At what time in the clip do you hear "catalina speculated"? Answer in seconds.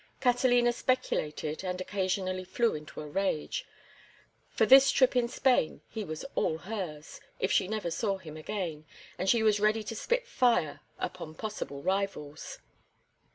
0.19-1.63